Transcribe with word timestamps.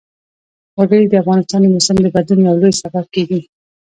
وګړي 0.77 1.05
د 1.09 1.13
افغانستان 1.23 1.59
د 1.63 1.67
موسم 1.75 1.95
د 2.01 2.07
بدلون 2.15 2.39
یو 2.47 2.55
لوی 2.61 2.73
سبب 2.81 3.05
کېږي. 3.15 3.39